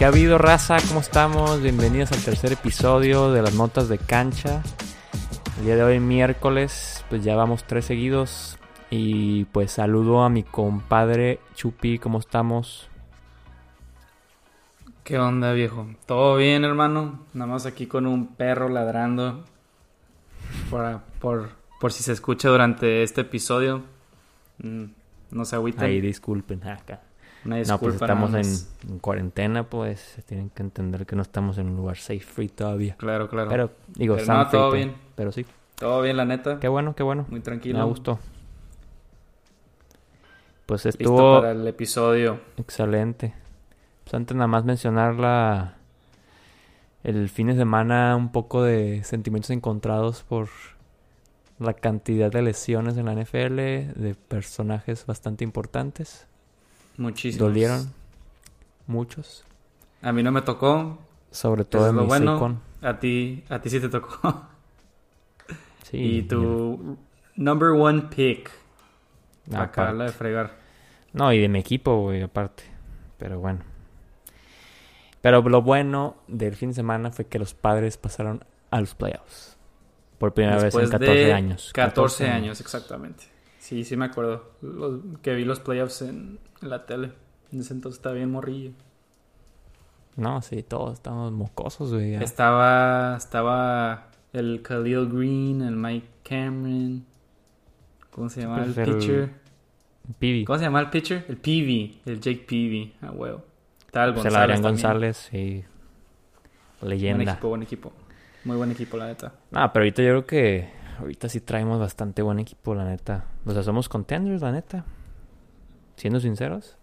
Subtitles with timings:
[0.00, 0.78] ¿Qué ha habido, raza?
[0.88, 1.60] ¿Cómo estamos?
[1.60, 4.62] Bienvenidos al tercer episodio de las notas de cancha.
[5.58, 8.56] El día de hoy, miércoles, pues ya vamos tres seguidos.
[8.88, 12.88] Y pues saludo a mi compadre Chupi, ¿cómo estamos?
[15.04, 15.86] ¿Qué onda, viejo?
[16.06, 17.26] ¿Todo bien, hermano?
[17.34, 19.44] Nada más aquí con un perro ladrando.
[20.70, 23.82] Por, por, por si se escucha durante este episodio.
[24.62, 24.84] Mm,
[25.32, 25.84] no se agüiten.
[25.84, 27.02] Ahí disculpen acá.
[27.44, 31.76] Una No, pues estamos en, cuarentena, pues tienen que entender que no estamos en un
[31.76, 32.96] lugar safe free todavía.
[32.96, 33.48] Claro, claro.
[33.48, 34.90] Pero, digo, Pero no, todo free, bien.
[34.90, 36.60] pero- Pero sí, Todo bien, la neta.
[36.60, 37.24] qué bueno, qué bueno.
[37.30, 37.78] Muy tranquilo.
[37.78, 38.18] Me gustó.
[40.66, 42.40] Pues Listo estuvo para el episodio.
[42.56, 43.34] excelente.
[44.04, 45.74] Pues antes nada más mencionar la...
[47.02, 50.48] El fin de semana un poco de sentimientos encontrados por
[51.58, 56.26] la cantidad de lesiones en la NFL de personajes bastante importantes.
[57.00, 57.46] Muchísimo.
[57.46, 57.94] Dolieron
[58.86, 59.42] muchos,
[60.02, 60.98] A mí no me tocó.
[61.30, 62.60] sobre todo en lo mi bueno.
[62.82, 64.46] A ti, a ti sí te tocó.
[65.90, 66.96] Sí, y tu
[67.34, 68.48] number one pick.
[69.46, 70.56] mira, Acá la de fregar.
[71.12, 72.62] No, y de mi equipo, güey, aparte.
[73.18, 73.64] Pero bueno.
[75.20, 79.56] Pero lo bueno del fin de semana fue que los padres pasaron a los playoffs.
[80.18, 81.70] Por primera vez en Después 14 de años.
[81.74, 83.24] 14 años, exactamente.
[83.60, 84.50] Sí, sí me acuerdo.
[84.62, 87.12] Los- que vi los playoffs en, en la tele.
[87.52, 88.72] En ese entonces estaba bien morrillo.
[90.16, 92.12] No, sí, todos estamos mocosos, güey.
[92.12, 92.20] ya.
[92.20, 97.04] Estaba, estaba el Khalil Green, el Mike Cameron.
[98.10, 99.30] ¿Cómo se llama Pues el el- pitcher?
[100.18, 100.44] Pibi.
[100.44, 101.24] ¿Cómo se llama el pitcher?
[101.28, 102.94] El Peavy, el Jake Peavy.
[103.02, 103.44] Ah, huevo.
[103.86, 104.54] Estaba el Pues el González.
[104.56, 104.72] También.
[104.72, 105.64] González, sí.
[106.80, 107.32] Buen Leyenda.
[107.32, 107.92] equipo, buen equipo.
[108.44, 109.34] Muy buen equipo, la neta.
[109.50, 110.68] No, pero ahorita yo creo que
[111.00, 113.24] ahorita sí traemos bastante buen equipo, la neta.
[113.44, 114.84] O sea, somos contenders, la neta.
[115.96, 116.76] Siendo sinceros.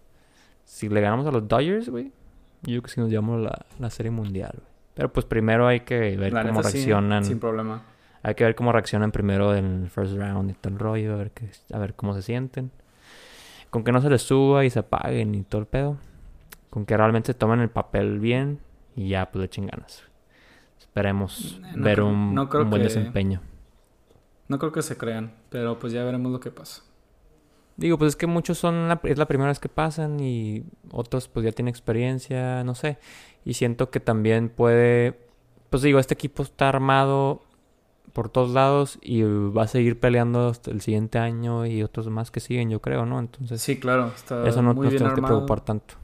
[0.64, 2.06] Si le ganamos a los Dodgers, güey,
[2.62, 4.68] yo creo que sí nos llevamos la, la serie mundial, güey.
[4.94, 7.24] Pero pues primero hay que ver La cómo neta, sí, reaccionan.
[7.24, 7.82] sin problema.
[8.22, 11.16] Hay que ver cómo reaccionan primero en el first round y todo el rollo, a
[11.16, 12.70] ver, qué, a ver cómo se sienten.
[13.70, 15.96] Con que no se les suba y se apaguen y todo el pedo.
[16.70, 18.58] Con que realmente se tomen el papel bien
[18.96, 20.02] y ya pues le echen ganas.
[20.78, 23.40] Esperemos No ver un, no creo un buen que- desempeño.
[24.48, 26.82] No creo que se crean, pero pues ya veremos lo que pasa.
[27.76, 31.28] Digo, pues es que muchos son la, es la primera vez que pasan y otros
[31.28, 32.98] pues ya tienen experiencia, no sé.
[33.44, 35.18] Y siento que también puede,
[35.70, 37.42] pues digo, este equipo está armado
[38.12, 42.32] por todos lados y va a seguir peleando hasta el siguiente año y otros más
[42.32, 43.20] que siguen, yo creo, ¿no?
[43.20, 45.94] Entonces, Sí, claro, está eso no nos tenemos que preocupar tanto.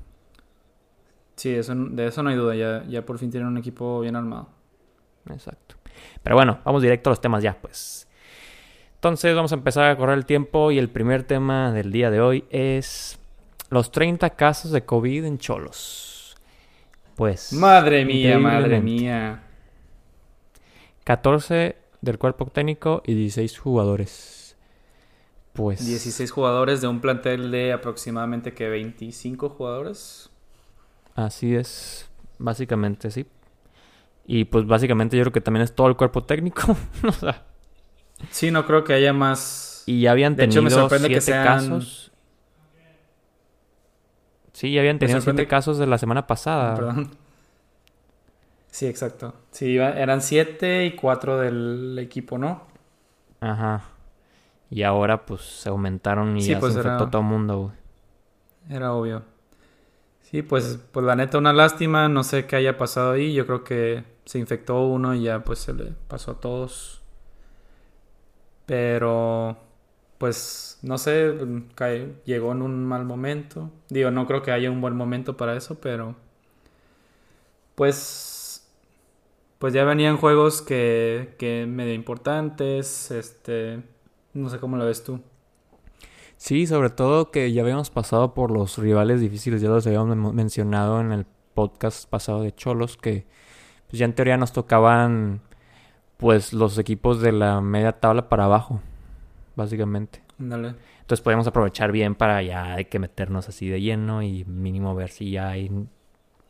[1.37, 2.55] Sí, eso, de eso no hay duda.
[2.55, 4.49] Ya, ya por fin tienen un equipo bien armado.
[5.29, 5.75] Exacto.
[6.23, 8.07] Pero bueno, vamos directo a los temas ya, pues.
[9.05, 12.23] Entonces vamos a empezar a correr el tiempo y el primer tema del día de
[12.23, 13.19] hoy es
[13.69, 16.35] los 30 casos de COVID en Cholos.
[17.15, 17.53] Pues...
[17.53, 19.43] Madre mía, madre mía.
[21.05, 24.57] 14 del cuerpo técnico y 16 jugadores.
[25.53, 30.31] Pues 16 jugadores de un plantel de aproximadamente que 25 jugadores.
[31.15, 33.27] así es, básicamente sí.
[34.25, 36.75] Y pues básicamente yo creo que también es todo el cuerpo técnico.
[37.07, 37.45] o sea,
[38.31, 39.83] Sí, no creo que haya más.
[39.87, 42.11] y ya habían De hecho, tenido me sorprende que siete sean- casos.
[44.53, 46.75] Sí, ya habían tenido sorprende- siete casos de la semana pasada.
[46.77, 47.11] Perdón.
[48.71, 49.35] Sí, exacto.
[49.51, 52.63] Sí, eran 7 y 4 del equipo, ¿no?
[53.41, 53.83] Ajá.
[54.71, 57.59] Y ahora pues se aumentaron y Sí, ya pues se era- infectó todo el mundo,
[57.59, 58.77] güey.
[58.77, 59.23] Era obvio.
[60.23, 62.09] Sí, pues, pues la neta, una lástima.
[62.09, 63.33] No sé qué haya pasado ahí.
[63.35, 67.03] Yo creo que se infectó uno y ya pues se le pasó a todos.
[68.67, 69.57] Pero,
[70.19, 71.35] pues, no sé,
[71.75, 73.71] cae- llegó en un mal momento.
[73.91, 76.17] Digo, no creo que haya un buen momento para eso, pero,
[77.75, 78.67] pues,
[79.59, 83.11] pues ya venían juegos que, que medio importantes.
[83.11, 83.83] Este,
[84.33, 85.21] no sé cómo lo ves tú.
[86.37, 90.35] Sí, sobre todo que ya habíamos pasado por los rivales difíciles, ya los habíamos men-
[90.35, 93.25] mencionado en el podcast pasado de Cholos, que
[93.89, 95.41] pues ya en teoría nos tocaban
[96.17, 98.81] pues los equipos de la media tabla para abajo,
[99.57, 100.23] básicamente.
[100.39, 100.75] Ándale.
[101.01, 105.11] Entonces podemos aprovechar bien para ya hay que meternos así de lleno y mínimo ver
[105.11, 105.71] si ya hay-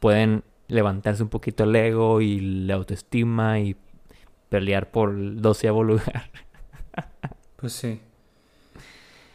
[0.00, 3.76] pueden levantarse un poquito el ego y la autoestima y
[4.49, 6.31] pelear por el doceavo lugar.
[7.56, 8.00] Pues sí.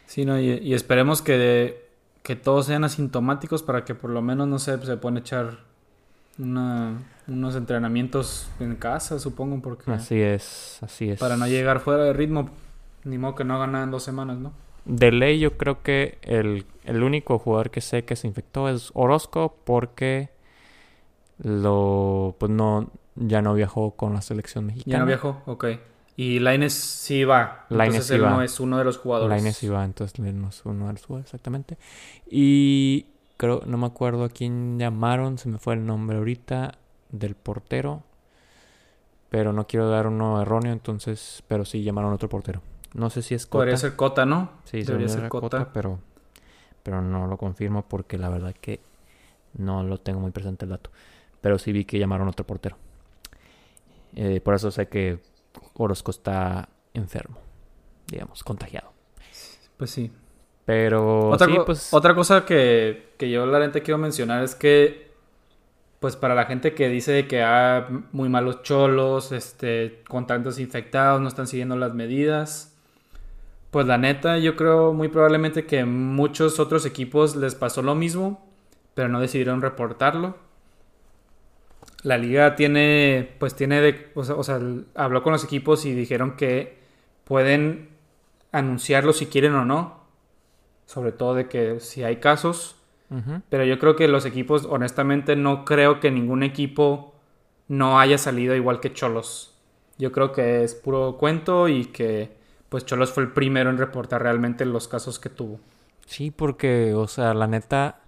[0.06, 1.88] Sí, no, y, y esperemos que,
[2.22, 5.64] que todos sean asintomáticos para que por lo menos, no sé, se puedan echar
[6.40, 6.98] una,
[7.28, 11.20] unos entrenamientos en casa, supongo, porque Así es, así es.
[11.20, 12.50] para no llegar fuera de ritmo,
[13.04, 14.52] ni modo que no hagan nada en dos semanas, ¿no?
[14.84, 18.90] De ley, yo creo que el, el único jugador que sé que se infectó es
[18.94, 20.30] Orozco porque
[21.42, 24.92] lo pues no ya no viajó con la selección mexicana.
[24.92, 25.66] Ya no viajó, ok.
[26.16, 27.66] Y Laines sí va.
[27.70, 28.30] Lainez entonces sí él va.
[28.30, 29.30] no es uno de los jugadores.
[29.30, 31.78] Lainez iba, entonces él no es uno de los jugadores, exactamente.
[32.30, 33.06] Y
[33.40, 36.72] creo, no me acuerdo a quién llamaron, se me fue el nombre ahorita,
[37.08, 38.02] del portero.
[39.30, 42.60] Pero no quiero dar uno erróneo, entonces, pero sí llamaron a otro portero.
[42.92, 43.60] No sé si es Cota.
[43.60, 44.50] Podría ser Cota, ¿no?
[44.64, 45.30] Sí, Debería ser.
[45.30, 46.00] Cota, pero,
[46.82, 48.80] pero no lo confirmo porque la verdad que
[49.54, 50.90] no lo tengo muy presente el dato.
[51.40, 52.76] Pero sí vi que llamaron a otro portero.
[54.16, 55.20] Eh, por eso sé que
[55.74, 57.38] Orozco está enfermo,
[58.06, 58.92] digamos, contagiado.
[59.78, 60.12] Pues sí.
[60.70, 64.54] Pero Otra, sí, co- pues otra cosa que, que yo la neta quiero mencionar es
[64.54, 65.10] que,
[66.00, 71.20] pues para la gente que dice que hay muy malos cholos, este, con tantos infectados,
[71.20, 72.74] no están siguiendo las medidas,
[73.70, 78.46] pues la neta yo creo muy probablemente que muchos otros equipos les pasó lo mismo,
[78.94, 80.36] pero no decidieron reportarlo.
[82.02, 84.58] La liga tiene, pues tiene de, o sea, o sea,
[84.94, 86.78] habló con los equipos y dijeron que
[87.24, 87.90] pueden
[88.52, 89.99] anunciarlo si quieren o no.
[90.90, 92.74] Sobre todo de que si hay casos.
[93.48, 97.14] Pero yo creo que los equipos, honestamente, no creo que ningún equipo
[97.68, 99.56] no haya salido igual que Cholos.
[99.98, 102.36] Yo creo que es puro cuento y que
[102.68, 105.60] pues Cholos fue el primero en reportar realmente los casos que tuvo.
[106.06, 108.00] Sí, porque, o sea, la neta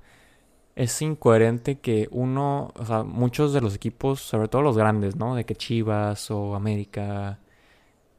[0.75, 5.37] es incoherente que uno, o sea, muchos de los equipos, sobre todo los grandes, ¿no?
[5.37, 7.39] De que Chivas o América,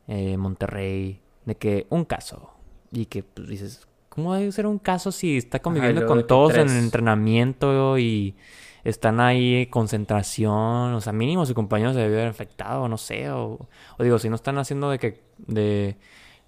[0.08, 2.52] eh, Monterrey, de que un caso.
[2.94, 6.70] Y que pues, dices, ¿cómo debe ser un caso si está conviviendo con todos en
[6.70, 8.36] el entrenamiento y
[8.84, 10.94] están ahí en concentración?
[10.94, 13.30] O sea, mínimo su compañero se debió haber infectado, no sé.
[13.32, 13.68] O,
[13.98, 15.98] o digo, si no están haciendo de que de,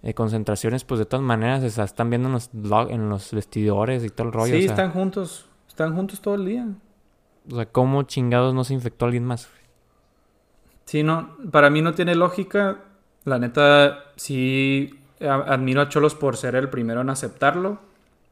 [0.02, 3.32] de concentraciones, pues de todas maneras, o sea, están viendo en los, log- en los
[3.34, 4.54] vestidores y todo el rollo.
[4.54, 5.50] sí, o sea, están juntos.
[5.68, 6.68] Están juntos todo el día.
[7.52, 9.50] o sea, ¿cómo chingados no se infectó alguien más?
[10.86, 12.80] Sí, no, para mí no tiene lógica.
[13.24, 17.80] La neta, sí admiro a Cholos por ser el primero en aceptarlo,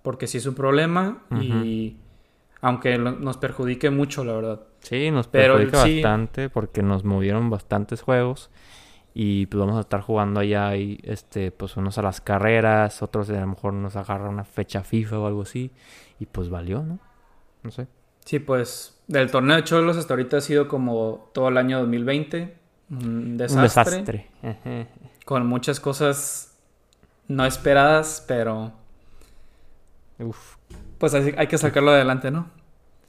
[0.01, 1.97] porque sí es un problema y
[2.61, 4.61] aunque nos perjudique mucho, la verdad.
[4.79, 6.01] Sí, nos Pero perjudica sí.
[6.01, 8.49] bastante porque nos movieron bastantes juegos
[9.13, 13.29] y pues vamos a estar jugando allá y este pues unos a las carreras, otros
[13.29, 15.71] a lo mejor nos agarra una fecha FIFA o algo así
[16.19, 16.99] y pues valió, ¿no?
[17.63, 17.87] No sé.
[18.25, 22.57] Sí, pues del torneo de Cholos hasta ahorita ha sido como todo el año 2020,
[22.91, 24.87] un desastre, Un desastre.
[25.25, 26.52] Con muchas cosas
[27.27, 28.73] no esperadas, pero
[30.19, 30.55] Uf,
[30.97, 32.47] pues así hay que sacarlo adelante, ¿no?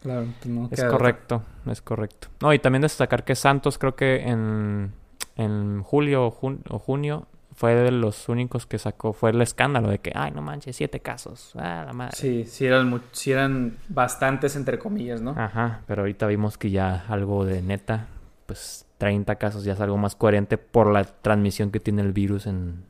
[0.02, 0.88] Claro, pues no es otra.
[0.88, 2.28] correcto, es correcto.
[2.40, 4.92] No, y también destacar que Santos creo que en,
[5.36, 9.88] en julio o, jun- o junio fue de los únicos que sacó, fue el escándalo
[9.88, 12.16] de que, ay, no manches, siete casos, ah, la madre.
[12.16, 15.30] Sí, sí eran, sí eran bastantes entre comillas, ¿no?
[15.38, 18.08] Ajá, pero ahorita vimos que ya algo de neta,
[18.46, 22.46] pues 30 casos ya es algo más coherente por la transmisión que tiene el virus
[22.46, 22.84] en,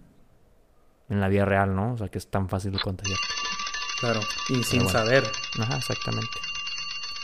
[1.14, 1.94] en la vida real, ¿no?
[1.94, 3.19] O sea, que es tan fácil de contagiar.
[4.00, 4.20] Claro.
[4.49, 4.99] Y sin bueno.
[4.99, 5.25] saber
[5.58, 6.38] Ajá, exactamente.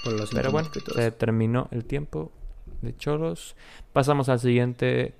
[0.02, 2.32] por los Pero bueno, se terminó el tiempo
[2.80, 3.56] de choros.
[3.92, 5.14] Pasamos al siguiente,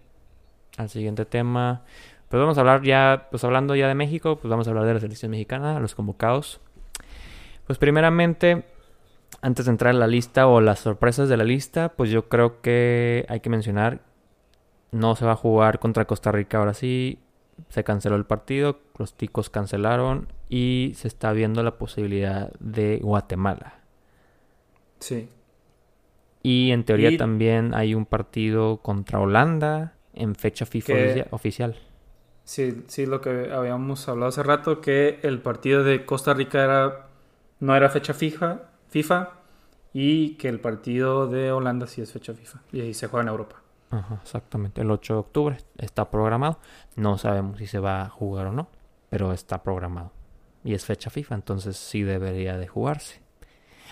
[0.76, 1.82] al siguiente tema.
[2.28, 4.94] Pues vamos a hablar ya, pues hablando ya de México, pues vamos a hablar de
[4.94, 6.60] la selección mexicana, los convocados.
[7.66, 8.64] Pues primeramente,
[9.42, 12.60] antes de entrar en la lista o las sorpresas de la lista, pues yo creo
[12.60, 14.00] que hay que mencionar,
[14.92, 17.18] no se va a jugar contra Costa Rica ahora sí,
[17.68, 23.74] se canceló el partido, los ticos cancelaron y se está viendo la posibilidad de Guatemala.
[24.98, 25.28] Sí.
[26.42, 31.76] Y en teoría Y- también hay un partido contra Holanda en fecha FIFA Que- oficial.
[32.44, 37.06] Sí, sí, lo que habíamos hablado hace rato, que el partido de Costa Rica era
[37.60, 39.30] no era fecha fija, FIFA,
[39.92, 43.28] y que el partido de Holanda sí es fecha FIFA, y ahí se juega en
[43.28, 43.56] Europa.
[43.90, 44.80] Ajá, exactamente.
[44.82, 46.58] El 8 de octubre está programado.
[46.96, 48.68] No sabemos si se va a jugar o no,
[49.08, 50.12] pero está programado.
[50.62, 53.20] Y es fecha FIFA, entonces sí debería de jugarse.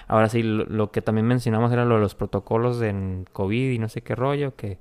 [0.07, 3.78] Ahora sí, lo, lo que también mencionamos era lo de los protocolos en COVID y
[3.78, 4.78] no sé qué rollo, que,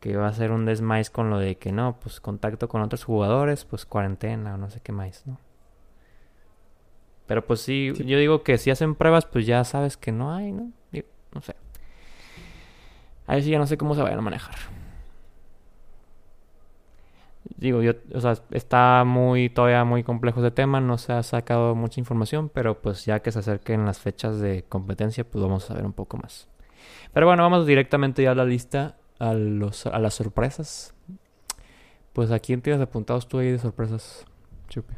[0.00, 3.04] que va a ser un desmais con lo de que no, pues contacto con otros
[3.04, 5.38] jugadores, pues cuarentena o no sé qué más, ¿no?
[7.26, 8.04] Pero pues sí, Sí.
[8.04, 10.70] yo digo que si hacen pruebas, pues ya sabes que no hay, ¿no?
[10.92, 11.54] Digo, no sé.
[13.26, 14.54] Ahí sí ya no sé cómo se vayan a manejar.
[17.56, 21.74] Digo, yo, o sea, está muy, todavía muy complejo ese tema, no se ha sacado
[21.74, 25.68] mucha información, pero pues ya que se acerquen las fechas de competencia, pues vamos a
[25.68, 26.48] saber un poco más.
[27.12, 30.94] Pero bueno, vamos directamente ya a la lista, a, los, a las sorpresas.
[32.12, 34.26] Pues a quién tienes apuntados tú ahí de sorpresas,
[34.68, 34.94] Chupe.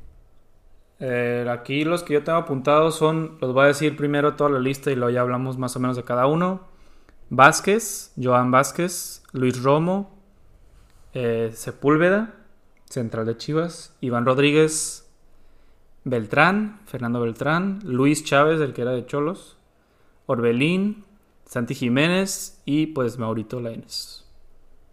[1.00, 4.58] Eh, aquí los que yo tengo apuntados son, los voy a decir primero toda la
[4.58, 6.67] lista y luego ya hablamos más o menos de cada uno.
[7.30, 10.10] Vázquez, Joan Vázquez, Luis Romo,
[11.14, 12.34] eh, Sepúlveda,
[12.86, 15.08] central de Chivas, Iván Rodríguez,
[16.04, 19.56] Beltrán, Fernando Beltrán, Luis Chávez, el que era de Cholos,
[20.26, 21.04] Orbelín,
[21.44, 24.24] Santi Jiménez y pues Maurito Lainez.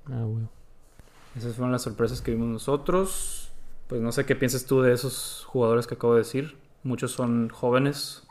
[0.05, 0.47] Ah, güey.
[1.35, 3.51] Esas fueron las sorpresas que vimos nosotros.
[3.87, 6.57] Pues no sé qué piensas tú de esos jugadores que acabo de decir.
[6.83, 8.24] Muchos son jóvenes.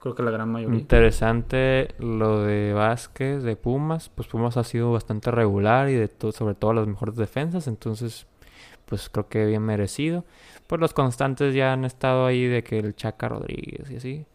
[0.00, 0.78] Creo que la gran mayoría.
[0.78, 4.08] Interesante lo de Vázquez, de Pumas.
[4.08, 7.66] Pues Pumas ha sido bastante regular y de todo, sobre todo las mejores defensas.
[7.66, 8.26] Entonces,
[8.86, 10.24] pues creo que bien merecido.
[10.66, 14.26] Pues los constantes ya han estado ahí de que el Chaca Rodríguez y así.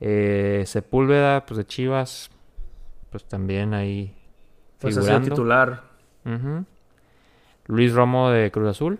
[0.00, 2.30] Eh, Sepúlveda, pues de Chivas,
[3.10, 4.14] pues también ahí
[4.78, 5.82] pues ha sido titular.
[7.66, 8.98] Luis Romo de Cruz Azul.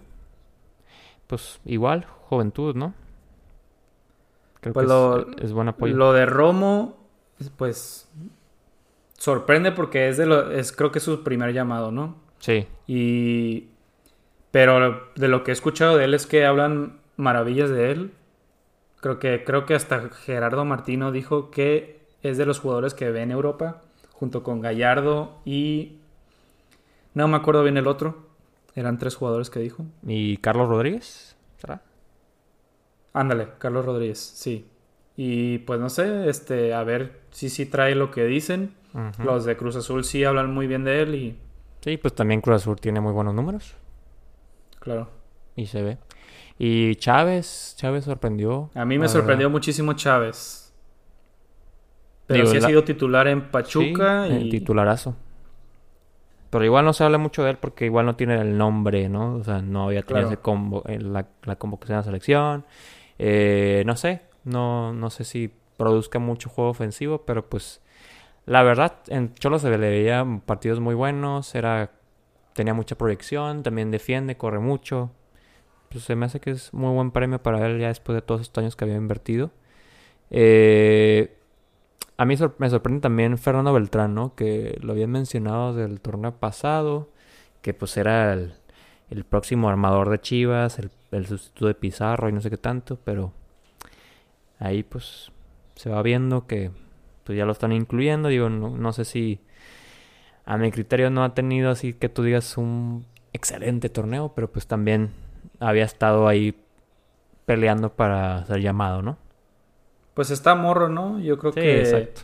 [1.26, 2.92] Pues igual, juventud, ¿no?
[4.60, 5.96] Creo Pues que lo- es, es buen apoyo.
[5.96, 6.98] Lo de Romo,
[7.56, 8.08] pues
[9.18, 12.16] sorprende porque es de lo, es creo que es su primer llamado, ¿no?
[12.38, 13.68] Sí, Y
[14.50, 18.12] pero de lo que he escuchado de él es que hablan maravillas de él.
[19.00, 23.22] Creo que creo que hasta Gerardo Martino dijo que es de los jugadores que ve
[23.22, 25.98] en Europa junto con Gallardo y
[27.14, 28.26] no me acuerdo bien el otro.
[28.74, 29.84] Eran tres jugadores que dijo.
[30.06, 31.36] ¿Y Carlos Rodríguez?
[31.58, 31.82] ¿Será?
[33.12, 34.66] Ándale, Carlos Rodríguez, sí.
[35.16, 38.74] Y pues no sé, este, a ver si sí trae lo que dicen.
[39.22, 41.38] Los de Cruz Azul sí hablan muy bien de él y
[41.80, 43.74] Sí, pues también Cruz Azul tiene muy buenos números.
[44.80, 45.08] claro.
[45.56, 45.98] Y se ve.
[46.58, 48.70] Y Chávez, Chávez sorprendió.
[48.74, 49.52] A mí me sorprendió verdad.
[49.52, 50.72] muchísimo Chávez.
[52.26, 55.16] Pero Digo, sí ha sido titular en Pachuca Sí, y el titularazo.
[56.50, 59.36] Pero igual no se habla mucho de él porque igual no tiene el nombre, ¿no?
[59.36, 60.34] O sea, no había tenido Claro.
[60.34, 62.64] ese convo- eh, la, la convocación a la selección.
[63.22, 67.82] Eh, no sé, no, no sé si produzca mucho juego ofensivo, pero pues
[68.46, 71.92] la verdad, en Cholo se le veía partidos muy buenos, era,
[72.54, 75.10] tenía mucha proyección, también defiende, corre mucho.
[75.90, 78.40] Pues se me hace que es muy buen premio para él ya después de todos
[78.42, 79.50] estos años que había invertido.
[80.30, 81.36] Eh,
[82.16, 84.34] a mí me sorprende también Fernando Beltrán, ¿no?
[84.34, 87.10] Que lo habían mencionado del torneo pasado,
[87.62, 88.54] que pues era el,
[89.10, 92.98] el próximo armador de Chivas, el, el sustituto de Pizarro y no sé qué tanto,
[93.04, 93.32] pero
[94.58, 95.30] ahí pues
[95.74, 96.70] se va viendo que
[97.24, 98.28] pues ya lo están incluyendo.
[98.28, 99.40] Digo, no, no sé si
[100.44, 104.66] a mi criterio no ha tenido así que tú digas un excelente torneo, pero pues
[104.66, 105.10] también
[105.60, 106.56] había estado ahí
[107.46, 109.18] peleando para ser llamado, ¿no?
[110.14, 111.18] pues está morro, ¿no?
[111.20, 112.22] Yo creo Sí, que exacto.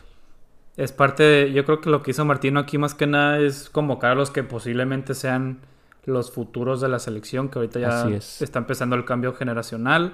[0.77, 3.69] es parte de, yo creo que lo que hizo Martino aquí más que nada es
[3.69, 5.59] convocar a los que posiblemente sean
[6.07, 8.41] los futuros de la selección, que ahorita ya es.
[8.41, 10.13] está empezando el cambio generacional.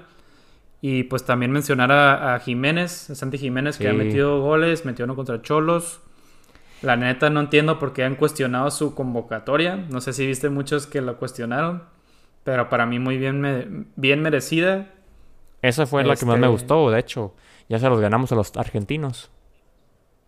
[0.82, 5.06] Y pues también mencionar a, a Jiménez, a Santi Jiménez, que ha metido goles, metió
[5.06, 6.02] uno contra Cholos.
[6.82, 9.78] La neta no entiendo por qué han cuestionado su convocatoria.
[9.78, 11.84] No sé si viste muchos que lo cuestionaron,
[12.44, 14.90] pero para mí muy bien, me- bien merecida.
[15.62, 17.34] Esa fue la que más me Este- gustó, de hecho.
[17.70, 19.32] Ya se los ganamos a los argentinos.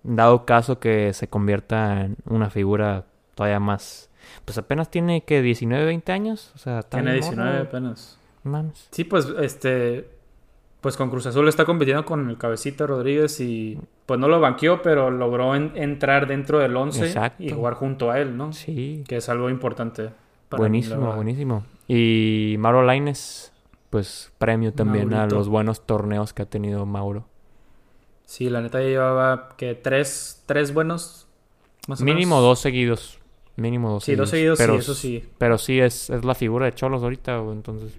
[0.04, 4.10] Dado caso que se convierta en una figura todavía más...
[4.46, 6.52] Pues apenas tiene que 19, 20 años.
[6.56, 7.64] O sea, está Tiene bien 19 morro.
[7.68, 8.20] apenas.
[8.44, 8.88] Mames.
[8.92, 10.10] Sí, pues este.
[10.82, 14.84] Pues con Cruz Azul está compitiendo con el Cabecita Rodríguez y pues no lo banqueó,
[14.84, 17.42] pero logró en- entrar dentro del 11 Exacto.
[17.42, 18.54] y jugar junto a él, ¿no?
[18.54, 19.04] Sí.
[19.08, 20.12] Que es algo importante.
[20.48, 21.16] para mí, Buenísimo, verdad.
[21.16, 21.64] buenísimo.
[21.88, 23.52] Y Mauro Laines,
[23.90, 27.26] pues premio también a los buenos torneos que ha tenido Mauro.
[28.26, 31.28] Sí, la neta ya llevaba que tres, tres buenos.
[31.88, 32.44] Más o Mínimo menos.
[32.44, 33.20] dos seguidos.
[33.58, 36.66] Mínimo dos Sí, dos seguidos, pero, sí, eso sí, Pero sí, es, es la figura
[36.66, 37.94] de Cholos ahorita, güey, entonces...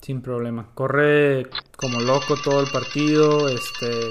[0.00, 0.68] sin problema.
[0.74, 4.08] Corre como loco todo el partido, este,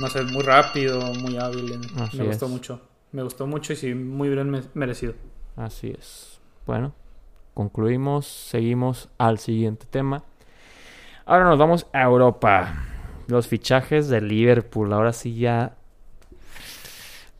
[0.00, 1.80] no sé, muy rápido, muy hábil.
[1.98, 2.50] Así me gustó es.
[2.50, 2.80] mucho.
[3.12, 5.14] Me gustó mucho y sí, muy bien me- merecido.
[5.56, 6.40] Así es.
[6.66, 6.92] Bueno,
[7.54, 10.24] concluimos, seguimos al siguiente tema.
[11.26, 12.74] Ahora nos vamos a Europa.
[13.28, 14.92] Los fichajes de Liverpool.
[14.92, 15.76] Ahora sí ya.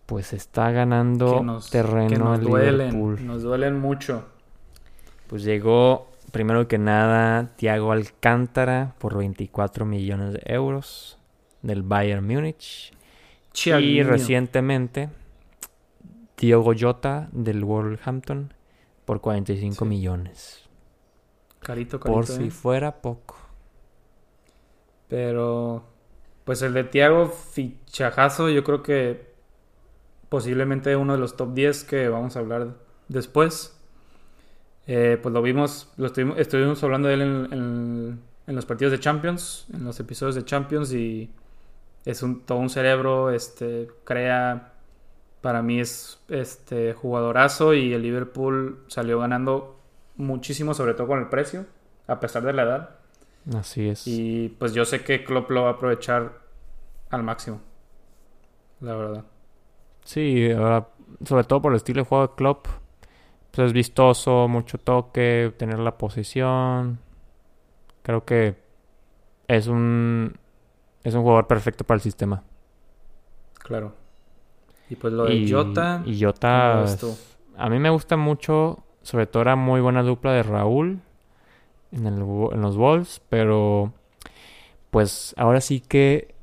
[0.07, 3.27] Pues está ganando nos, terreno que nos el duelen, Liverpool.
[3.27, 4.27] nos duelen mucho.
[5.29, 11.19] Pues llegó, primero que nada, Thiago Alcántara por 24 millones de euros
[11.63, 12.93] del Bayern Múnich.
[13.65, 15.09] Y recientemente,
[16.37, 18.53] Diogo Jota del Wolverhampton
[19.07, 19.89] por 45 Sí.
[19.89, 20.69] millones.
[21.61, 22.51] Carito, Por carito, si ¿eh?
[22.51, 23.37] fuera poco.
[25.09, 25.85] Pero,
[26.45, 29.34] pues el de Thiago fichajazo, yo creo que
[30.35, 32.75] posiblemente uno de los top 10 que vamos a hablar
[33.09, 33.79] después.
[34.89, 38.91] Eh, pues lo vimos, lo estuvimos, estuvimos hablando de él en, en- en los partidos
[38.91, 41.31] de Champions, en los episodios de Champions y
[42.05, 44.73] es un, todo un cerebro, este, crea
[45.41, 49.79] Para mí es este jugadorazo y el Liverpool salió ganando
[50.17, 51.65] muchísimo, sobre todo con el precio,
[52.09, 52.91] a pesar de la edad.
[53.55, 54.07] Así es.
[54.07, 56.33] Y pues yo sé que Klopp lo va a aprovechar
[57.11, 57.61] al máximo.
[58.81, 59.25] La verdad.
[60.05, 60.49] Sí,
[61.25, 62.67] sobre todo por el estilo de juego de Klopp.
[63.51, 66.99] Pues es vistoso, mucho toque, tener la posición.
[68.03, 68.57] Creo que
[69.49, 70.37] es un
[71.05, 72.43] es un jugador perfecto para el sistema.
[73.61, 73.95] Claro.
[74.91, 76.03] Y pues lo de Jota.
[76.05, 76.85] Y Jota.
[77.57, 78.85] A mí me gusta mucho.
[79.03, 81.01] Sobre todo era muy buena dupla de Raúl
[81.93, 83.23] en, el, en los Wolves.
[83.29, 83.93] Pero.
[84.91, 86.35] Pues ahora sí que.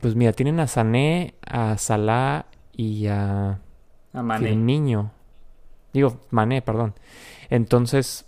[0.00, 3.60] Pues mira, tienen a Sané, a Salah y a.
[4.12, 4.54] A Mané.
[4.54, 5.10] niño.
[5.92, 6.94] Digo, Mané, perdón.
[7.50, 8.24] Entonces.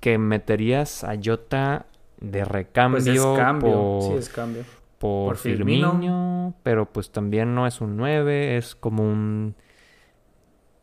[0.00, 1.84] Que meterías a Jota
[2.20, 3.04] de recambio.
[3.04, 3.98] Pues es cambio.
[4.00, 4.64] sí, es cambio
[5.00, 9.54] por, Firmino, pero pues también no es un 9, es como un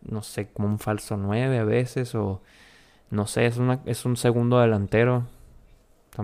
[0.01, 2.41] no sé, como un falso 9 a veces o
[3.11, 5.27] no sé, es una es un segundo delantero.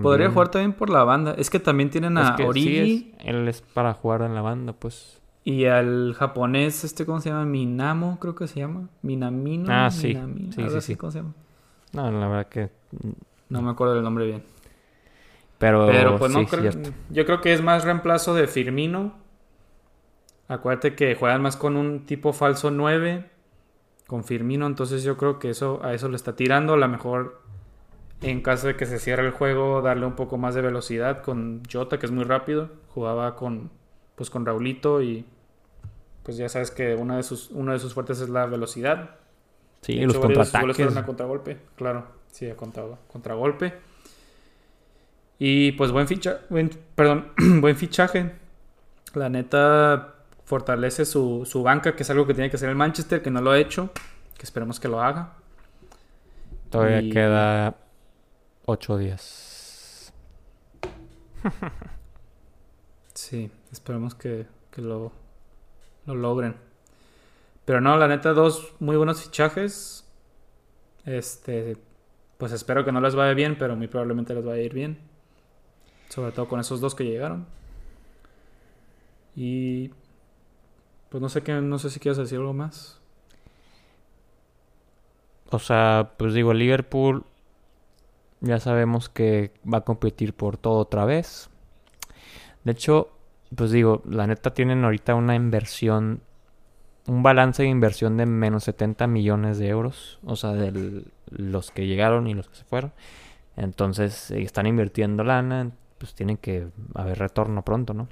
[0.02, 1.36] Podría jugar también por la banda.
[1.38, 3.14] Es que también tienen a Origi.
[3.20, 5.20] él es para jugar en la banda, pues.
[5.44, 7.44] Y al japonés, este, ¿cómo se llama?
[7.44, 8.88] Minamo, creo que se llama.
[9.02, 9.66] Minamino.
[9.68, 10.18] Ah, sí.
[10.54, 10.96] sí, sí, sí.
[10.96, 11.34] ¿Cómo se llama?
[11.92, 12.70] No, la verdad que...
[13.50, 14.42] No me acuerdo del nombre bien.
[15.58, 16.72] Pero, pues no creo,
[17.10, 19.14] yo creo que es más reemplazo de Firmino.
[20.48, 23.30] Acuérdate que juegan más con un tipo falso 9
[24.06, 27.40] con Firmino, entonces yo creo que eso a eso le está tirando, a lo mejor
[28.20, 31.62] en caso de que se cierre el juego darle un poco más de velocidad con
[31.70, 33.70] Jota que es muy rápido, jugaba con
[34.14, 35.24] pues con Raulito y
[36.24, 39.10] pues ya sabes que una de sus uno de sus fuertes es la velocidad.
[39.82, 40.90] Sí, los contraataques.
[40.90, 43.74] Una contragolpe, claro, sí, contra, contragolpe.
[45.38, 46.40] Y pues buen ficha,
[46.94, 48.32] perdón, buen fichaje.
[49.12, 53.30] La neta fortalece su, banca, que es algo que tiene que hacer el Manchester, que
[53.30, 53.90] no lo ha hecho,
[54.36, 55.34] que esperemos que lo haga.
[56.70, 57.76] Todavía queda
[58.64, 60.12] ocho días.
[63.14, 65.12] sí, esperemos que, que lo,
[66.06, 66.56] lo logren.
[67.64, 70.06] Pero no, la neta, dos muy buenos fichajes.
[71.04, 71.76] Este,
[72.38, 74.98] pues espero que no les vaya bien, pero muy probablemente les vaya a ir bien.
[76.08, 77.46] Sobre todo con esos dos que llegaron.
[79.34, 79.90] Y
[81.08, 83.00] pues no sé qué, no sé si quieres decir algo más.
[85.50, 87.24] O sea, pues digo, Liverpool
[88.40, 91.48] ya sabemos que va a competir por todo otra vez.
[92.64, 93.13] De hecho,
[93.56, 96.20] pues digo, la neta tienen ahorita una inversión,
[97.06, 100.18] un balance de inversión de menos 70 millones de euros.
[100.24, 102.92] O sea, de los que llegaron y los que se fueron.
[103.56, 105.70] Entonces, están invirtiendo lana
[106.04, 108.08] pues tienen que haber retorno pronto, ¿no?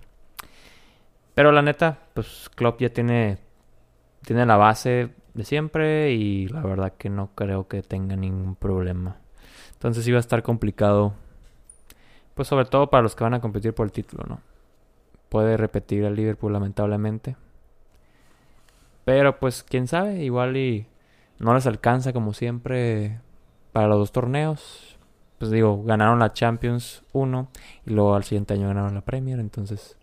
[1.34, 3.36] Pero la neta, pues Klopp ya tiene,
[4.24, 9.16] tiene la base de siempre y la verdad que no creo que tenga ningún problema.
[9.74, 11.12] Entonces iba a estar complicado,
[12.34, 14.40] pues sobre todo para los que van a competir por el título, ¿no?
[15.32, 17.36] Puede repetir el Liverpool lamentablemente.
[19.06, 20.86] Pero pues quién sabe, igual y
[21.38, 23.20] no les alcanza como siempre
[23.72, 24.92] para los dos torneos
[25.42, 27.48] pues digo, ganaron la Champions 1
[27.84, 29.96] y luego al siguiente año ganaron la Premier, entonces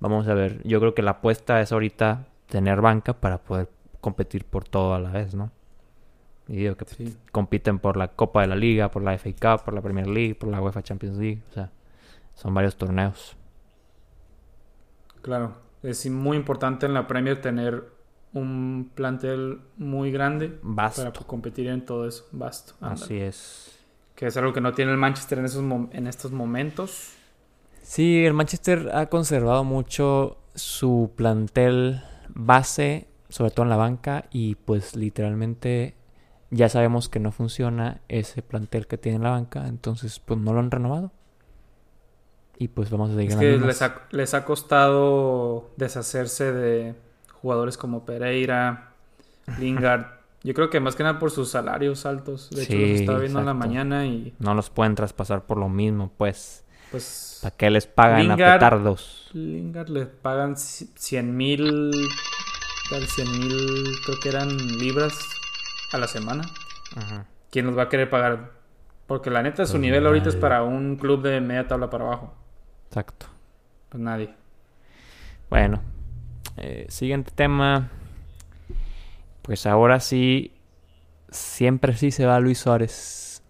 [0.00, 4.44] vamos a ver, yo creo que la apuesta es ahorita tener banca para poder competir
[4.44, 5.52] por todo a la vez, ¿no?
[6.48, 6.84] Y digo que
[7.30, 10.34] compiten por la Copa de la Liga, por la FA Cup, por la Premier League,
[10.34, 11.70] por la UEFA Champions League, o sea,
[12.34, 13.36] son varios torneos.
[15.22, 17.84] Claro, es muy importante en la Premier tener
[18.34, 22.74] un plantel muy grande para competir en todo eso, vasto.
[22.80, 23.78] Así es
[24.14, 27.12] que es algo que no tiene el Manchester en, esos en estos momentos.
[27.82, 34.54] Sí, el Manchester ha conservado mucho su plantel base, sobre todo en la banca, y
[34.54, 35.96] pues literalmente
[36.50, 40.52] ya sabemos que no funciona ese plantel que tiene en la banca, entonces pues no
[40.52, 41.10] lo han renovado.
[42.62, 43.32] Y pues vamos a seguir.
[43.32, 46.94] Es que les ha, les ha costado deshacerse de
[47.32, 48.92] jugadores como Pereira,
[49.58, 50.06] Lingard.
[50.44, 52.50] Yo creo que más que nada por sus salarios altos.
[52.50, 54.32] De hecho, los estaba viendo en la mañana y...
[54.38, 56.64] No los pueden traspasar por lo mismo, pues.
[56.92, 57.40] Pues...
[57.42, 59.28] ¿Para qué les pagan a petardos?
[59.32, 61.90] Lingard les pagan 100 mil...
[62.90, 65.18] 100 mil, creo que eran libras
[65.92, 66.44] a la semana.
[66.94, 67.26] Ajá.
[67.50, 68.52] ¿Quién nos va a querer pagar?
[69.08, 72.04] Porque la neta, su pues nivel ahorita es para un club de media tabla para
[72.04, 72.34] abajo.
[72.92, 73.26] Exacto.
[73.88, 74.34] Pues nadie.
[75.48, 75.80] Bueno.
[76.58, 77.90] Eh, siguiente tema
[79.42, 80.52] pues ahora sí,
[81.30, 83.42] siempre sí se va Luis Suárez.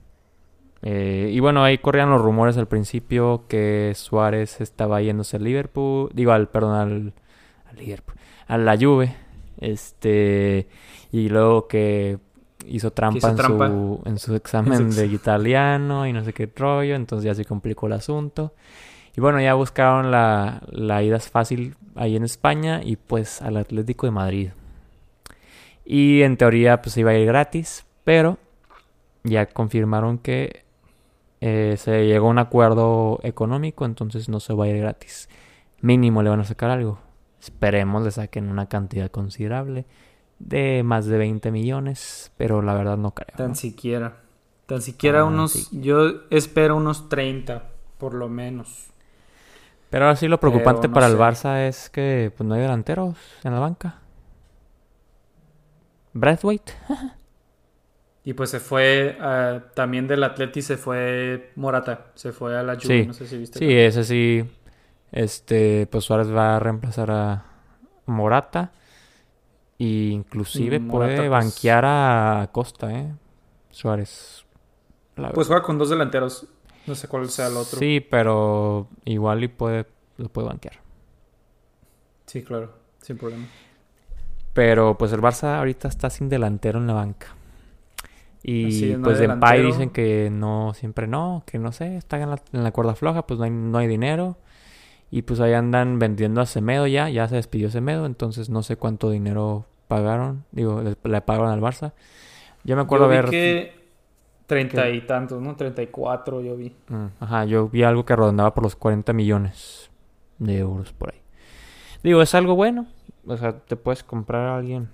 [0.81, 6.11] Eh, y bueno, ahí corrían los rumores al principio que Suárez estaba yéndose al Liverpool,
[6.13, 7.13] digo al, perdón, al,
[7.71, 8.17] al Liverpool,
[8.49, 9.15] a la Juve.
[9.59, 10.67] Este,
[11.13, 12.19] y luego que
[12.67, 17.27] hizo trampa, en, Su, en su examen de italiano y no sé qué rollo, entonces
[17.27, 18.55] ya se complicó el asunto.
[19.17, 24.07] Y bueno, ya buscaron la, la ida fácil ahí en España y pues al Atlético
[24.07, 24.51] de Madrid.
[25.85, 28.39] Y en teoría pues iba a ir gratis, pero
[29.25, 30.65] ya confirmaron que
[31.41, 35.29] eh, se llegó a un acuerdo económico, entonces no se va a ir gratis.
[35.81, 36.99] Mínimo le van a sacar algo.
[37.41, 39.85] Esperemos le saquen una cantidad considerable
[40.39, 43.37] de más de 20 millones, pero la verdad no creo.
[43.37, 44.19] Tan siquiera.
[44.67, 48.92] Tan siquiera unos, yo espero unos 30, por lo menos.
[49.93, 53.53] Pero ahora sí lo preocupante para el Barça es que pues no hay delanteros en
[53.53, 53.99] la banca.
[56.15, 56.73] Braithwaite.
[58.25, 62.77] y pues se fue uh, también del Atleti se fue Morata, se fue a la
[62.77, 63.07] Juve, sí.
[63.07, 63.59] no sé si viste.
[63.59, 64.51] Sí, ese sí.
[65.13, 67.45] Este, pues Suárez va a reemplazar a
[68.07, 68.73] Morata
[69.77, 73.13] y inclusive puede pues banquear a Costa, eh.
[73.71, 74.47] Suárez.
[75.35, 76.49] pues juega con dos delanteros.
[76.87, 77.79] No sé cuál sea el otro.
[77.79, 80.75] Sí, pero igual y puede, lo puede banquear.
[82.27, 83.47] Sí, claro, sin problema.
[84.53, 87.29] Pero pues el Barça ahorita está sin delantero en la banca.
[88.43, 92.73] Y pues en Pai dicen que no, siempre no, que no sé, está en la,
[92.73, 94.37] cuerda floja, pues no hay, no hay dinero.
[95.11, 98.77] Y pues ahí andan vendiendo a Semedo ya, ya se despidió Semedo, entonces no sé
[98.77, 101.93] cuánto dinero pagaron, digo, le, pagaron al Barça.
[102.65, 103.27] Yo me acuerdo ver...
[103.29, 103.82] que
[104.53, 105.57] Treinta y tantos, ¿no?
[105.57, 106.77] Treinta y cuatro yo vi.
[106.89, 109.91] Mm, ajá, yo vi algo que redondaba por los 40 millones
[110.39, 111.23] de euros por ahí.
[112.03, 112.87] Digo, es algo bueno.
[113.27, 114.91] O sea, te puedes comprar a alguien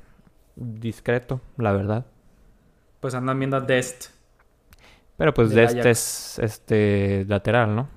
[0.55, 2.07] discreto, la verdad.
[3.01, 4.11] Pues andan viendo a Dest.
[5.17, 7.89] Pero pues Dest es este lateral, ¿no?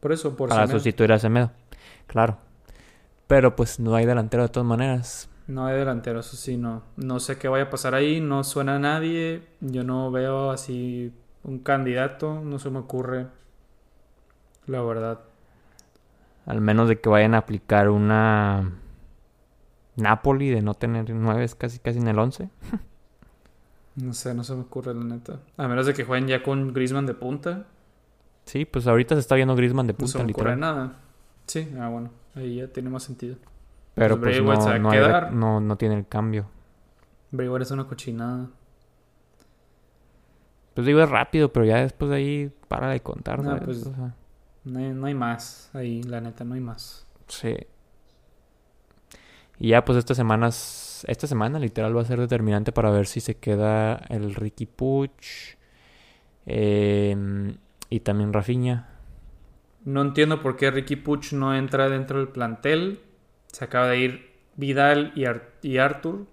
[0.00, 1.52] Por eso, por Para sustituir a Semedo.
[2.06, 2.36] Claro.
[3.28, 5.30] Pero pues no hay delantero de todas maneras.
[5.46, 6.82] No hay delantero, eso sí, no.
[6.96, 9.42] No sé qué vaya a pasar ahí, no suena a nadie.
[9.60, 11.12] Yo no veo así
[11.44, 13.28] un candidato, no se me ocurre.
[14.66, 15.20] La verdad.
[16.46, 18.72] Al menos de que vayan a aplicar una
[19.94, 22.50] Napoli de no tener nueve casi casi en el once.
[23.96, 25.40] no sé, no se me ocurre la neta.
[25.56, 27.66] A menos de que jueguen ya con Griezmann de punta.
[28.44, 30.18] Sí, pues ahorita se está viendo Griezmann de punta.
[30.18, 30.96] No se me ocurre nada.
[31.46, 33.36] Sí, ah bueno, ahí ya tiene más sentido.
[33.96, 34.58] Pero pues, pues
[35.32, 36.50] no, no, tiene el cambio.
[37.30, 38.50] Braywell es una cochinada.
[40.74, 43.90] Pues digo, es rápido, pero ya después de ahí para de contar, no, pues,
[44.64, 47.06] no, hay, más ahí, la neta, no hay más.
[47.26, 47.56] Sí.
[49.58, 53.20] Y ya pues estas semanas, esta semana literal va a ser determinante para ver si
[53.20, 55.56] se queda el Ricky Puch
[56.44, 57.56] em,
[57.88, 58.90] y también Rafinha.
[59.86, 63.00] No entiendo por qué Ricky Puch no entra dentro del plantel.
[63.56, 65.24] Se acaba de ir Vidal y,
[65.66, 66.26] y Arthur.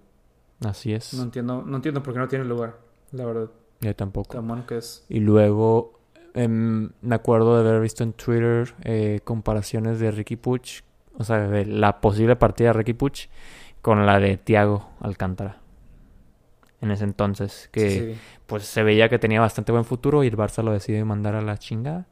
[0.62, 1.14] Así es.
[1.14, 2.78] No entiendo, no entiendo por qué no tiene lugar,
[3.12, 3.50] la verdad.
[3.80, 4.34] Yo tampoco.
[4.34, 5.06] Tan bueno que es.
[5.08, 6.00] Y luego
[6.34, 10.82] em, me acuerdo de haber visto en Twitter eh, comparaciones de Ricky Puch,
[11.16, 13.28] o sea, de la posible partida de Ricky Puch
[13.80, 15.62] con la de Thiago Alcántara.
[16.82, 20.62] En ese entonces, que pues se veía que tenía bastante buen futuro y el Barça
[20.62, 22.06] lo decide mandar a la chingada.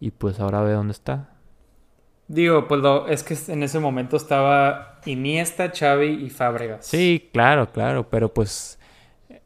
[0.00, 1.36] Y pues ahora ve dónde está.
[2.30, 6.86] Digo, pues es que en ese momento estaba Iniesta, Xavi y Fábregas.
[6.86, 8.78] Sí, claro, claro, pero pues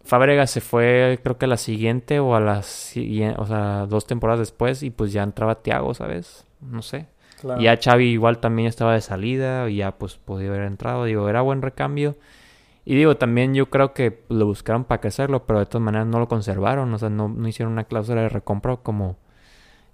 [0.05, 2.93] Fábregas se fue creo que a la siguiente o a las
[3.39, 6.45] o sea, dos temporadas después y pues ya entraba Thiago, ¿sabes?
[6.61, 7.07] No sé.
[7.59, 11.31] Y ya Xavi igual también estaba de salida y ya pues podía haber entrado, digo,
[11.31, 12.17] era buen recambio.
[12.85, 16.19] Y digo, también yo creo que lo buscaron para crecerlo, pero de todas maneras no
[16.19, 19.17] lo conservaron, o sea, no, no hicieron una cláusula de recompra como,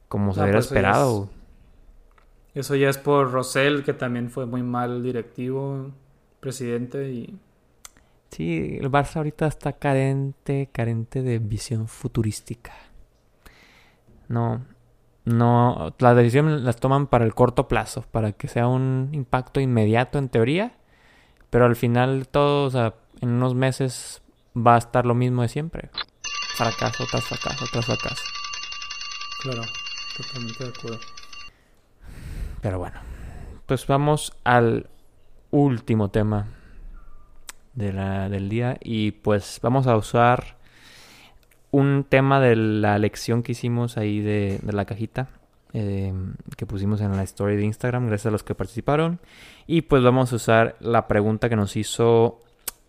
[0.09, 1.29] como se hubiera pues, esperado.
[2.55, 5.93] Eso ya es por Rosell, que también fue muy mal directivo,
[6.41, 7.39] presidente y...
[8.31, 12.73] Sí, el Barça ahorita está carente, carente de visión futurística.
[14.29, 14.65] No,
[15.25, 20.19] no, las decisiones las toman para el corto plazo, para que sea un impacto inmediato
[20.19, 20.77] en teoría,
[21.51, 24.23] pero al final todo, o sea, en unos meses
[24.57, 25.91] va a estar lo mismo de siempre.
[26.57, 28.23] Fracaso tras fracaso tras fracaso.
[29.43, 29.63] Claro,
[30.17, 31.19] totalmente de acuerdo.
[32.61, 33.01] Pero bueno,
[33.66, 34.88] pues vamos al
[35.51, 36.49] último tema
[37.75, 40.59] de la, del día y pues vamos a usar
[41.70, 45.29] un tema de la lección que hicimos ahí de, la cajita
[45.73, 46.12] eh,
[46.57, 49.20] que pusimos en la story de Instagram, gracias a los que participaron.
[49.66, 52.40] Y pues vamos a usar la pregunta que nos hizo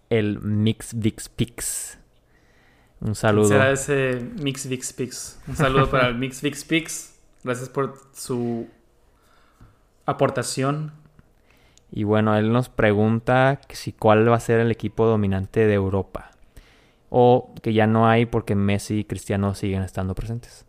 [0.10, 1.98] el Mix Vix Pix.
[3.00, 3.48] Un saludo.
[3.48, 5.40] Será ese Mix Vix Pix.
[5.48, 7.16] Un saludo para el Mix Vix Pix.
[7.44, 8.68] Gracias por su
[10.06, 10.94] aportación.
[11.92, 16.32] Y bueno, él nos pregunta si cuál va a ser el equipo dominante de Europa.
[17.10, 20.66] O que ya no hay porque Messi y Cristiano siguen estando presentes.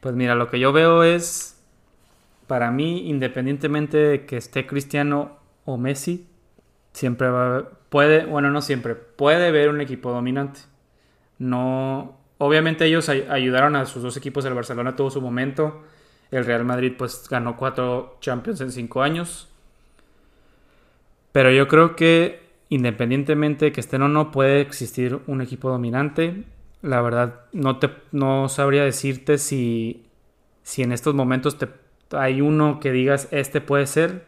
[0.00, 1.58] Pues mira, lo que yo veo es,
[2.46, 6.28] para mí, independientemente de que esté Cristiano o Messi,
[6.92, 10.60] siempre va, puede, bueno, no siempre, puede haber un equipo dominante.
[11.38, 15.82] No, obviamente ellos ayudaron a sus dos equipos, el Barcelona tuvo su momento,
[16.36, 19.48] el Real Madrid pues ganó cuatro Champions en cinco años.
[21.32, 26.44] Pero yo creo que independientemente de que estén o no, puede existir un equipo dominante.
[26.82, 30.06] La verdad, no, te, no sabría decirte si,
[30.62, 31.68] si en estos momentos te,
[32.10, 34.26] hay uno que digas, este puede ser.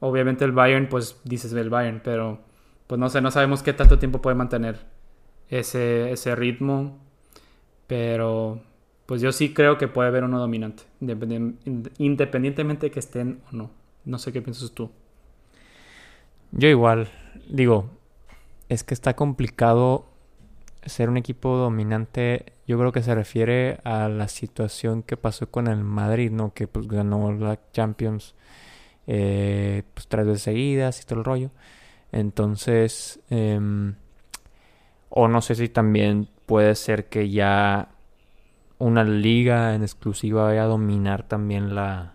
[0.00, 2.40] Obviamente el Bayern, pues dices el Bayern, pero
[2.86, 4.80] pues no sé, no sabemos qué tanto tiempo puede mantener
[5.48, 6.98] ese, ese ritmo.
[7.86, 8.62] Pero
[9.10, 13.70] pues yo sí creo que puede haber uno dominante, independientemente de que estén o no.
[14.04, 14.92] No sé qué piensas tú.
[16.52, 17.08] Yo igual,
[17.48, 17.90] digo,
[18.68, 20.06] es que está complicado
[20.86, 22.52] ser un equipo dominante.
[22.68, 26.54] Yo creo que se refiere a la situación que pasó con el Madrid, ¿no?
[26.54, 28.36] Que pues ganó la Champions
[29.08, 31.50] eh, pues tres veces seguidas y todo el rollo.
[32.12, 33.96] Entonces, em,
[35.08, 37.88] o no sé si también puede ser que ya
[38.80, 42.14] una liga en exclusiva vaya a dominar también la,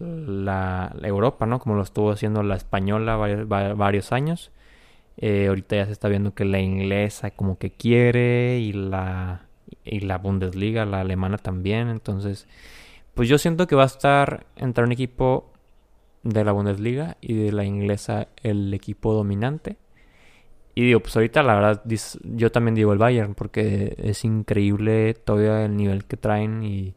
[0.00, 1.60] la, Europa, ¿no?
[1.60, 4.50] Como lo estuvo haciendo la española varios, años.
[5.18, 9.42] Eh, ahorita ya se está viendo que la inglesa como que quiere y la,
[9.84, 11.88] y la Bundesliga, la alemana también.
[11.88, 12.46] Entonces,
[13.14, 15.52] pues yo siento que va a estar entre un equipo
[16.22, 19.76] de la Bundesliga y de la inglesa el equipo dominante.
[20.78, 21.82] Y digo, pues ahorita la verdad,
[22.22, 26.94] yo también digo el Bayern, porque es increíble todavía el nivel que traen y,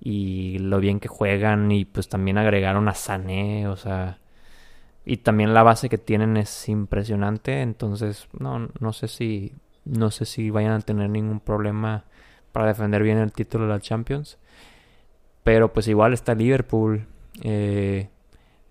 [0.00, 1.70] y lo bien que juegan.
[1.70, 4.20] Y pues también agregaron a Sané, o sea.
[5.04, 7.60] Y también la base que tienen es impresionante.
[7.60, 9.52] Entonces, no, no sé si.
[9.84, 12.04] No sé si vayan a tener ningún problema
[12.52, 14.38] para defender bien el título de la Champions.
[15.42, 17.06] Pero pues igual está Liverpool.
[17.42, 18.08] Eh,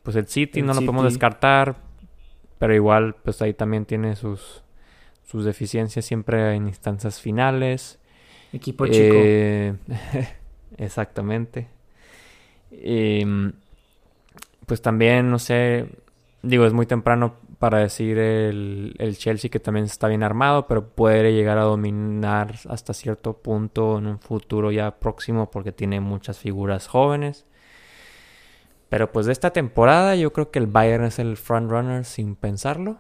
[0.02, 1.93] pues el City no lo podemos descartar.
[2.64, 4.64] Pero igual, pues ahí también tiene sus,
[5.26, 8.00] sus deficiencias siempre en instancias finales.
[8.54, 9.16] Equipo chico.
[9.18, 9.74] Eh,
[10.78, 11.68] exactamente.
[12.72, 13.52] Em,
[14.66, 15.90] pues también, no sé,
[16.42, 20.88] digo, es muy temprano para decir el, el, Chelsea que también está bien armado, pero
[20.88, 26.40] puede llegar a dominar hasta cierto punto en un futuro ya próximo porque tiene muchas
[26.40, 27.46] figuras jóvenes.
[28.94, 33.00] Pero pues de esta temporada yo creo que el Bayern es el frontrunner sin pensarlo.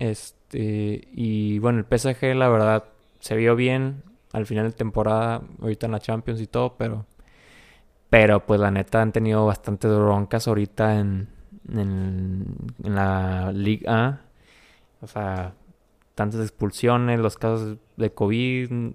[0.00, 2.86] Este, y bueno, el PSG la verdad
[3.20, 7.06] se vio bien al final de temporada, ahorita en la Champions y todo, pero
[8.10, 11.28] pero pues la neta han tenido bastantes broncas ahorita en,
[11.72, 12.44] en,
[12.82, 14.20] la Liga A.
[15.00, 15.54] O sea,
[16.16, 18.94] tantas expulsiones, los casos de COVID,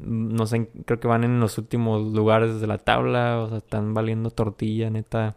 [0.00, 3.94] no sé, creo que van en los últimos lugares de la tabla, o sea, están
[3.94, 5.36] valiendo tortilla, neta.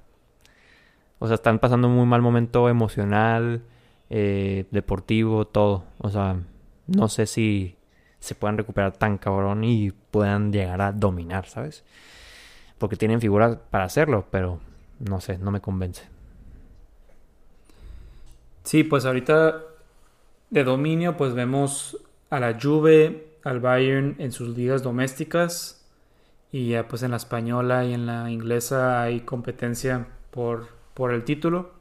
[1.20, 3.64] O sea, están pasando un muy mal momento emocional,
[4.10, 5.86] eh, deportivo, todo.
[6.00, 6.38] O sea,
[6.88, 7.78] no sé si
[8.20, 11.84] se puedan recuperar tan cabrón y puedan llegar a dominar, ¿sabes?
[12.78, 14.60] Porque tienen figuras para hacerlo, pero
[15.00, 16.04] no sé, no me convence.
[18.64, 19.62] Sí, pues ahorita
[20.50, 21.98] de dominio, pues vemos
[22.30, 25.86] a la Juve, al Bayern en sus ligas domésticas
[26.52, 31.24] y ya pues en la española y en la inglesa hay competencia por, por el
[31.24, 31.72] título.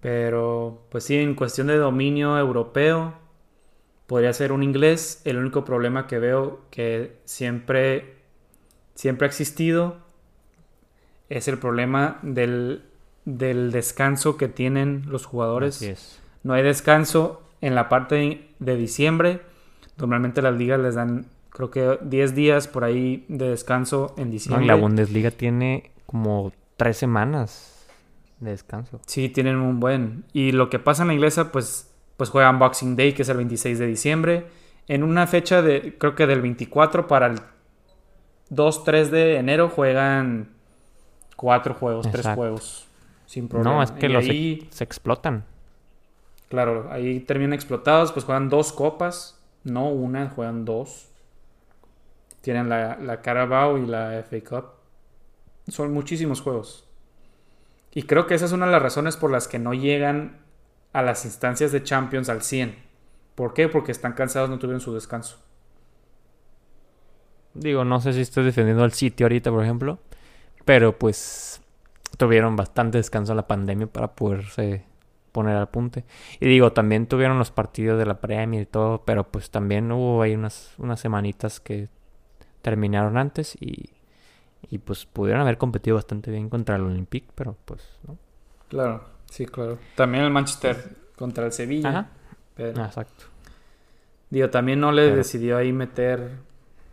[0.00, 3.14] Pero pues sí, en cuestión de dominio europeo,
[4.06, 5.22] podría ser un inglés.
[5.24, 8.16] El único problema que veo que siempre,
[8.94, 9.98] siempre ha existido
[11.28, 12.82] es el problema del,
[13.24, 16.20] del descanso que tienen los jugadores.
[16.42, 19.42] No hay descanso en la parte de diciembre
[19.96, 24.66] Normalmente las ligas les dan, creo que 10 días por ahí de descanso en diciembre.
[24.66, 27.86] la Bundesliga tiene como 3 semanas
[28.40, 29.00] de descanso.
[29.06, 30.24] Sí, tienen un buen.
[30.32, 33.36] Y lo que pasa en la inglesa, pues, pues juegan Boxing Day, que es el
[33.36, 34.46] 26 de diciembre.
[34.88, 37.40] En una fecha de, creo que del 24 para el
[38.50, 40.48] 2-3 de enero juegan
[41.36, 42.86] 4 juegos, 3 juegos.
[43.26, 43.76] Sin problema.
[43.76, 45.44] No, es que los se explotan.
[46.48, 51.08] Claro, ahí terminan explotados, pues juegan dos copas no una, juegan dos.
[52.40, 54.64] Tienen la, la Carabao y la FA Cup.
[55.68, 56.88] Son muchísimos juegos.
[57.92, 60.38] Y creo que esa es una de las razones por las que no llegan
[60.92, 62.76] a las instancias de Champions al 100.
[63.34, 63.68] ¿Por qué?
[63.68, 65.38] Porque están cansados, no tuvieron su descanso.
[67.54, 69.98] Digo, no sé si estoy defendiendo al City ahorita, por ejemplo.
[70.64, 71.60] Pero pues
[72.16, 74.84] tuvieron bastante descanso en la pandemia para poderse
[75.32, 76.04] poner al punte.
[76.40, 80.22] Y digo, también tuvieron los partidos de la Premier y todo, pero pues también hubo
[80.22, 81.88] ahí unas, unas semanitas que
[82.62, 83.90] terminaron antes y,
[84.68, 88.16] y pues pudieron haber competido bastante bien contra el Olympique, pero pues no.
[88.68, 89.78] Claro, sí, claro.
[89.96, 91.88] También el Manchester contra el Sevilla.
[91.88, 92.08] Ajá.
[92.54, 93.24] pero- Ah, exacto.
[94.30, 96.36] Digo, también no le Pero- decidió ahí meter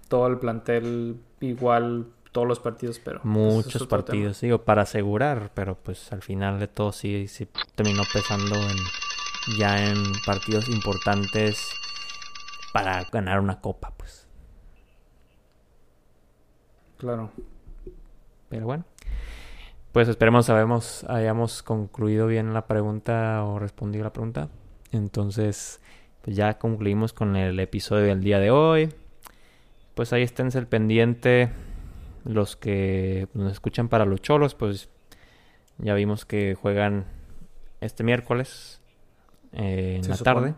[0.07, 3.21] todo el plantel igual todos los partidos, pero...
[3.21, 3.89] pues, Muchos tema.
[3.89, 8.77] partidos, digo, para asegurar, pero pues al final de todo sí, sí terminó pesando en,
[9.57, 11.71] ya en partidos importantes
[12.73, 14.27] para ganar una copa, pues.
[16.97, 17.31] Claro.
[18.49, 18.85] Pero bueno,
[19.91, 24.49] pues esperemos habemos, hayamos concluido bien la pregunta o respondido la pregunta.
[24.91, 25.81] Entonces,
[26.21, 28.93] pues ya concluimos con el episodio del día de hoy.
[29.95, 31.49] Pues ahí esténse el pendiente.
[32.27, 34.89] Los que nos escuchan para los cholos, pues
[35.77, 37.05] ya vimos que juegan
[37.81, 38.81] este miércoles
[39.53, 40.35] eh, en Se la supone.
[40.35, 40.55] tarde.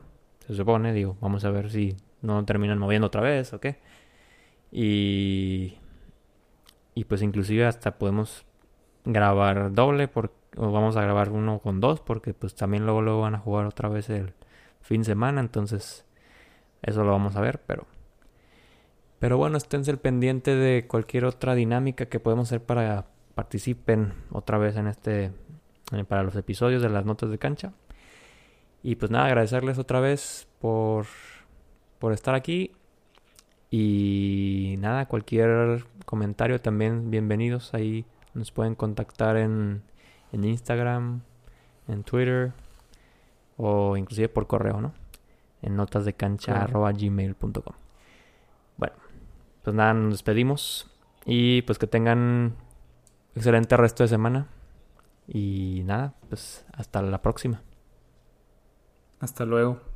[0.47, 3.79] Se supone, digo, vamos a ver si no terminan moviendo otra vez o qué.
[4.71, 5.77] Y
[6.99, 8.45] y pues inclusive hasta podemos
[9.05, 13.21] grabar doble por, o vamos a grabar uno con dos porque pues también luego, luego
[13.21, 14.33] van a jugar otra vez el
[14.81, 15.39] fin de semana.
[15.39, 16.05] Entonces
[16.81, 17.85] eso lo vamos a ver, pero...
[19.19, 24.57] Pero bueno, esténse el pendiente de cualquier otra dinámica que podemos hacer para participen otra
[24.57, 25.31] vez en este...
[26.07, 27.73] para los episodios de las notas de cancha.
[28.81, 31.05] Y pues nada, agradecerles otra vez por,
[31.99, 32.71] por estar aquí.
[33.71, 37.73] Y nada, cualquier comentario también bienvenidos.
[37.73, 39.83] Ahí nos pueden contactar en,
[40.31, 41.21] en Instagram,
[41.87, 42.53] en Twitter
[43.57, 44.93] o inclusive por correo, ¿no?
[45.61, 47.88] En notasdecancha.gmail.com
[49.63, 50.89] pues nada, nos despedimos.
[51.25, 52.55] Y pues que tengan
[53.35, 54.47] excelente resto de semana.
[55.27, 57.61] Y nada, pues hasta la próxima.
[59.19, 59.88] Hasta luego.